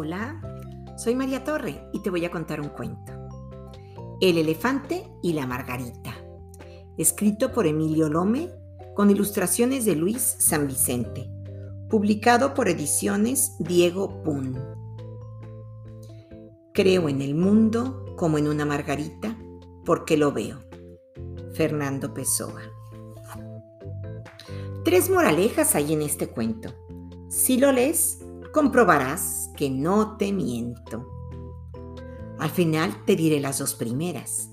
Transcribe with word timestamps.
Hola, 0.00 0.40
soy 0.96 1.16
María 1.16 1.42
Torre 1.42 1.88
y 1.92 1.98
te 2.02 2.10
voy 2.10 2.24
a 2.24 2.30
contar 2.30 2.60
un 2.60 2.68
cuento. 2.68 3.12
El 4.20 4.38
elefante 4.38 5.12
y 5.24 5.32
la 5.32 5.44
margarita, 5.44 6.14
escrito 6.96 7.50
por 7.50 7.66
Emilio 7.66 8.08
Lome 8.08 8.48
con 8.94 9.10
ilustraciones 9.10 9.84
de 9.84 9.96
Luis 9.96 10.22
San 10.38 10.68
Vicente, 10.68 11.28
publicado 11.90 12.54
por 12.54 12.68
ediciones 12.68 13.56
Diego 13.58 14.22
Pun. 14.22 14.56
Creo 16.72 17.08
en 17.08 17.20
el 17.20 17.34
mundo 17.34 18.04
como 18.16 18.38
en 18.38 18.46
una 18.46 18.64
margarita 18.64 19.36
porque 19.84 20.16
lo 20.16 20.30
veo. 20.30 20.60
Fernando 21.54 22.14
Pessoa. 22.14 22.62
Tres 24.84 25.10
moralejas 25.10 25.74
hay 25.74 25.92
en 25.92 26.02
este 26.02 26.28
cuento. 26.28 26.72
Si 27.30 27.58
lo 27.58 27.72
lees, 27.72 28.17
comprobarás 28.52 29.50
que 29.56 29.70
no 29.70 30.16
te 30.16 30.32
miento. 30.32 31.06
Al 32.38 32.50
final 32.50 33.04
te 33.04 33.16
diré 33.16 33.40
las 33.40 33.58
dos 33.58 33.74
primeras, 33.74 34.50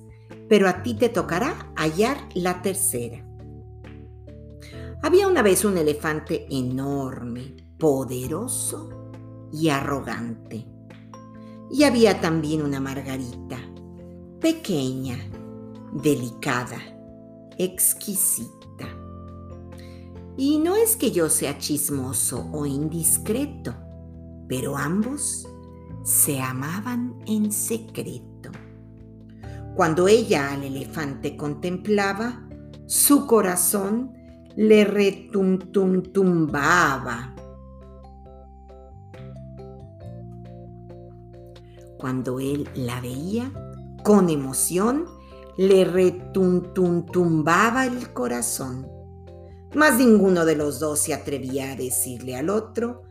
pero 0.49 0.67
a 0.67 0.84
ti 0.84 0.95
te 0.95 1.09
tocará 1.09 1.72
hallar 1.76 2.17
la 2.34 2.62
tercera. 2.62 3.26
Había 5.03 5.27
una 5.27 5.44
vez 5.44 5.63
un 5.66 5.77
elefante 5.77 6.48
enorme, 6.50 7.55
poderoso 7.77 9.12
y 9.52 9.70
arrogante. 9.70 10.66
Y 11.70 11.84
había 11.84 12.22
también 12.22 12.62
una 12.62 12.80
margarita, 12.80 13.59
pequeña, 14.39 15.17
delicada, 15.94 16.77
exquisita. 17.58 18.88
Y 20.38 20.58
no 20.58 20.75
es 20.75 20.95
que 20.95 21.12
yo 21.12 21.30
sea 21.30 21.58
chismoso 21.58 22.50
o 22.52 22.66
indiscreto, 22.66 23.75
pero 24.47 24.77
ambos 24.77 25.45
se 26.03 26.39
amaban 26.39 27.19
en 27.25 27.51
secreto. 27.51 28.51
Cuando 29.75 30.07
ella 30.07 30.53
al 30.53 30.63
elefante 30.63 31.35
contemplaba, 31.35 32.47
su 32.85 33.27
corazón 33.27 34.13
le 34.55 34.85
retumtumtumbaba. 34.85 37.35
Cuando 41.97 42.39
él 42.39 42.69
la 42.75 43.01
veía, 43.01 43.51
con 44.03 44.29
emoción, 44.29 45.05
le 45.57 45.83
retumtumtumbaba 45.85 47.88
el 47.88 48.13
corazón 48.13 48.93
mas 49.75 49.97
ninguno 49.97 50.45
de 50.45 50.55
los 50.55 50.79
dos 50.79 50.99
se 50.99 51.13
atrevía 51.13 51.73
a 51.73 51.75
decirle 51.75 52.38
al 52.38 52.49
otro 52.49 53.03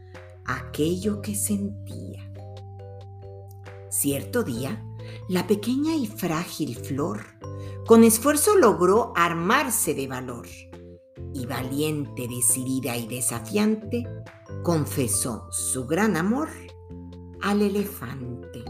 aquello 0.44 1.20
que 1.20 1.34
sentía. 1.34 2.30
Cierto 3.90 4.42
día, 4.42 4.84
la 5.28 5.46
pequeña 5.46 5.94
y 5.94 6.06
frágil 6.06 6.76
flor 6.76 7.24
con 7.86 8.02
esfuerzo 8.02 8.56
logró 8.56 9.12
armarse 9.14 9.94
de 9.94 10.08
valor 10.08 10.46
y 11.34 11.46
valiente, 11.46 12.26
decidida 12.28 12.96
y 12.96 13.06
desafiante, 13.06 14.06
confesó 14.62 15.46
su 15.50 15.86
gran 15.86 16.16
amor 16.16 16.48
al 17.42 17.62
elefante. 17.62 18.64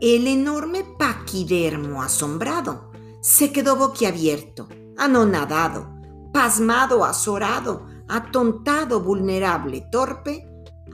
El 0.00 0.26
enorme 0.26 0.84
paquidermo 0.98 2.02
asombrado 2.02 2.90
se 3.20 3.52
quedó 3.52 3.76
boquiabierto, 3.76 4.68
anonadado, 4.96 5.88
pasmado, 6.32 7.04
azorado, 7.04 7.86
atontado, 8.10 9.00
vulnerable, 9.00 9.86
torpe, 9.90 10.46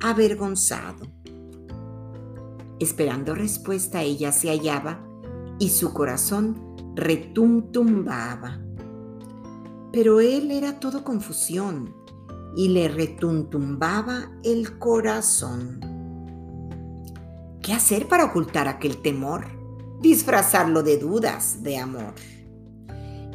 avergonzado. 0.03 1.07
Esperando 2.79 3.35
respuesta, 3.35 4.03
ella 4.03 4.33
se 4.33 4.49
hallaba 4.49 5.01
y 5.59 5.71
su 5.71 5.95
corazón 5.95 6.77
retumtumbaba. 6.95 8.61
Pero 9.93 10.21
él 10.21 10.51
era 10.51 10.79
todo 10.79 11.05
confusión 11.05 11.95
y 12.55 12.69
le 12.69 12.89
retumtumbaba 12.89 14.31
el 14.45 14.79
corazón. 14.79 15.81
¿Qué 17.63 17.73
hacer 17.73 18.09
para 18.09 18.27
ocultar 18.27 18.69
aquel 18.69 19.01
temor? 19.01 19.47
Disfrazarlo 20.03 20.83
de 20.83 20.99
dudas 20.99 21.63
de 21.63 21.79
amor. 21.79 22.15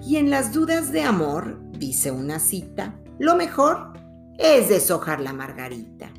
Y 0.05 0.17
en 0.17 0.29
las 0.29 0.53
dudas 0.53 0.91
de 0.91 1.01
amor, 1.01 1.59
dice 1.79 2.11
una 2.11 2.37
cita, 2.39 3.00
lo 3.21 3.35
mejor 3.35 3.93
es 4.39 4.69
deshojar 4.69 5.21
la 5.21 5.31
margarita. 5.31 6.09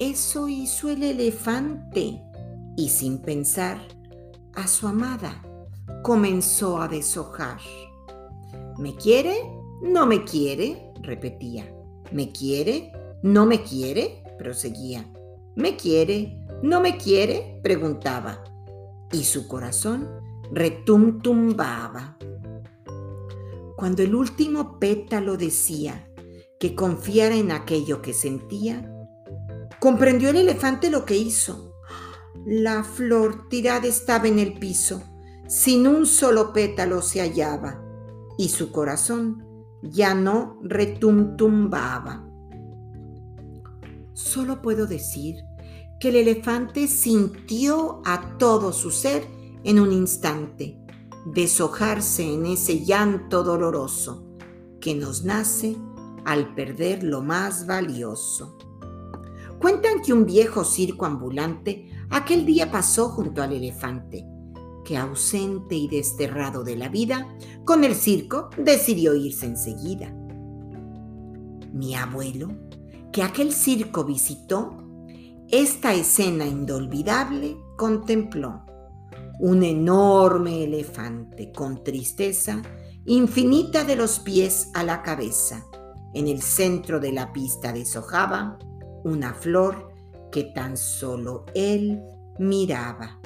Eso 0.00 0.48
hizo 0.48 0.88
el 0.88 1.02
elefante 1.02 2.22
y 2.78 2.88
sin 2.88 3.18
pensar, 3.18 3.76
a 4.54 4.66
su 4.66 4.88
amada 4.88 5.42
comenzó 6.02 6.80
a 6.80 6.88
deshojar. 6.88 7.58
¿Me 8.78 8.96
quiere? 8.96 9.36
¿No 9.82 10.06
me 10.06 10.24
quiere? 10.24 10.90
repetía. 11.02 11.70
¿Me 12.10 12.32
quiere? 12.32 12.90
¿No 13.22 13.44
me 13.44 13.62
quiere? 13.62 14.24
proseguía. 14.38 15.04
¿Me 15.56 15.76
quiere? 15.76 16.38
¿No 16.62 16.80
me 16.80 16.96
quiere? 16.96 17.60
preguntaba. 17.62 18.42
Y 19.12 19.24
su 19.24 19.46
corazón 19.46 20.08
retumtumbaba. 20.50 22.16
Cuando 23.84 24.02
el 24.02 24.14
último 24.14 24.78
pétalo 24.78 25.36
decía 25.36 26.08
que 26.58 26.74
confiara 26.74 27.34
en 27.34 27.52
aquello 27.52 28.00
que 28.00 28.14
sentía, 28.14 28.90
comprendió 29.78 30.30
el 30.30 30.36
elefante 30.36 30.88
lo 30.88 31.04
que 31.04 31.18
hizo. 31.18 31.74
La 32.46 32.82
flor 32.82 33.46
tirada 33.50 33.86
estaba 33.86 34.26
en 34.26 34.38
el 34.38 34.58
piso, 34.58 35.02
sin 35.48 35.86
un 35.86 36.06
solo 36.06 36.54
pétalo 36.54 37.02
se 37.02 37.20
hallaba, 37.20 37.84
y 38.38 38.48
su 38.48 38.72
corazón 38.72 39.44
ya 39.82 40.14
no 40.14 40.58
retumtumbaba. 40.62 42.26
Solo 44.14 44.62
puedo 44.62 44.86
decir 44.86 45.44
que 46.00 46.08
el 46.08 46.16
elefante 46.16 46.88
sintió 46.88 48.00
a 48.06 48.38
todo 48.38 48.72
su 48.72 48.90
ser 48.90 49.26
en 49.62 49.78
un 49.78 49.92
instante, 49.92 50.80
deshojarse 51.24 52.34
en 52.34 52.46
ese 52.46 52.84
llanto 52.84 53.42
doloroso 53.42 54.24
que 54.80 54.94
nos 54.94 55.24
nace 55.24 55.76
al 56.24 56.54
perder 56.54 57.02
lo 57.02 57.22
más 57.22 57.66
valioso. 57.66 58.58
Cuentan 59.58 60.02
que 60.02 60.12
un 60.12 60.26
viejo 60.26 60.64
circo 60.64 61.06
ambulante 61.06 61.88
aquel 62.10 62.44
día 62.44 62.70
pasó 62.70 63.08
junto 63.08 63.42
al 63.42 63.52
elefante, 63.52 64.26
que 64.84 64.98
ausente 64.98 65.74
y 65.74 65.88
desterrado 65.88 66.62
de 66.62 66.76
la 66.76 66.88
vida, 66.88 67.34
con 67.64 67.84
el 67.84 67.94
circo 67.94 68.50
decidió 68.58 69.14
irse 69.14 69.46
enseguida. 69.46 70.14
Mi 71.72 71.94
abuelo, 71.94 72.48
que 73.10 73.22
aquel 73.22 73.52
circo 73.52 74.04
visitó, 74.04 74.76
esta 75.48 75.94
escena 75.94 76.46
indolvidable 76.46 77.56
contempló 77.76 78.64
un 79.38 79.62
enorme 79.62 80.64
elefante 80.64 81.50
con 81.52 81.82
tristeza 81.82 82.62
infinita 83.04 83.84
de 83.84 83.96
los 83.96 84.20
pies 84.20 84.70
a 84.74 84.82
la 84.84 85.02
cabeza. 85.02 85.66
En 86.14 86.28
el 86.28 86.42
centro 86.42 87.00
de 87.00 87.12
la 87.12 87.32
pista 87.32 87.72
deshojaba 87.72 88.58
una 89.02 89.34
flor 89.34 89.90
que 90.30 90.44
tan 90.44 90.76
solo 90.76 91.44
él 91.54 92.00
miraba. 92.38 93.20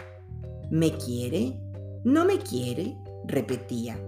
¿Me 0.70 0.92
quiere? 0.96 1.60
¿No 2.04 2.24
me 2.24 2.38
quiere? 2.38 2.96
repetía. 3.26 3.98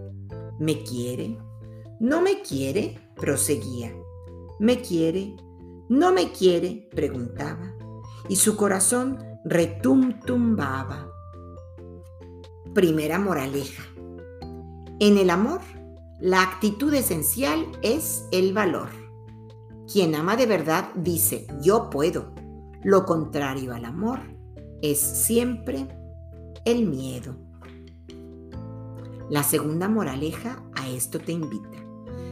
¿Me 0.58 0.82
quiere? 0.82 1.38
¿No 2.00 2.22
me 2.22 2.42
quiere? 2.42 2.98
proseguía. 3.16 3.92
¿Me 4.58 4.80
quiere? 4.80 5.36
¿No 5.88 6.12
me 6.12 6.32
quiere? 6.32 6.88
preguntaba. 6.94 7.74
Y 8.28 8.36
su 8.36 8.56
corazón 8.56 9.18
retumtumbaba 9.44 11.09
Primera 12.74 13.18
moraleja. 13.18 13.82
En 15.00 15.18
el 15.18 15.30
amor, 15.30 15.60
la 16.20 16.40
actitud 16.42 16.94
esencial 16.94 17.66
es 17.82 18.26
el 18.30 18.52
valor. 18.52 18.90
Quien 19.92 20.14
ama 20.14 20.36
de 20.36 20.46
verdad 20.46 20.90
dice, 20.94 21.48
yo 21.60 21.90
puedo. 21.90 22.32
Lo 22.84 23.04
contrario 23.06 23.74
al 23.74 23.84
amor 23.84 24.20
es 24.82 25.00
siempre 25.00 25.88
el 26.64 26.86
miedo. 26.86 27.34
La 29.28 29.42
segunda 29.42 29.88
moraleja 29.88 30.62
a 30.76 30.88
esto 30.88 31.18
te 31.18 31.32
invita. 31.32 31.84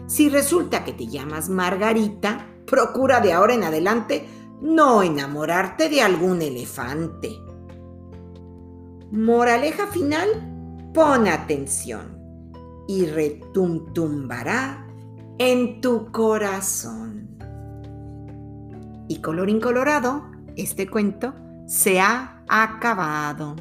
Si 0.07 0.29
resulta 0.29 0.85
que 0.85 0.93
te 0.93 1.09
llamas 1.09 1.49
Margarita, 1.49 2.47
procura 2.65 3.21
de 3.21 3.33
ahora 3.33 3.55
en 3.55 3.65
adelante 3.65 4.29
no 4.61 5.03
enamorarte 5.03 5.89
de 5.89 6.01
algún 6.01 6.43
elefante. 6.43 7.48
Moraleja 9.11 9.87
final, 9.87 10.29
pon 10.93 11.29
atención 11.29 12.19
y 12.87 13.07
retumtumbará 13.07 14.87
en 15.39 15.81
tu 15.81 16.13
corazón. 16.13 17.29
Y 19.09 19.21
colorín 19.23 19.61
colorado, 19.61 20.31
Este 20.57 20.89
cuento 20.89 21.35
se 21.67 22.01
ha 22.01 22.43
acabado. 22.49 23.57